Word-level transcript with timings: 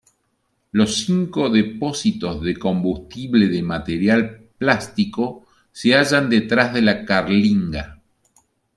Los 0.71 1.05
cinco 1.05 1.47
depósitos 1.51 2.41
de 2.41 2.57
combustible 2.57 3.47
de 3.49 3.61
material 3.61 4.49
plástico 4.57 5.45
se 5.71 5.91
hallan 5.93 6.27
detrás 6.27 6.73
de 6.73 6.81
la 6.81 7.05
carlinga. 7.05 8.01